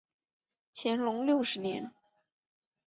[0.73, 1.91] 乾隆六十年。